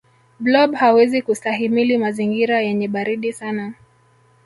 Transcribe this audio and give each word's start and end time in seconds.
blob 0.39 0.73
hawezi 0.75 1.21
kustahimili 1.21 1.97
mazingira 1.97 2.61
yenye 2.61 2.87
baridi 2.87 3.33
sana 3.33 3.73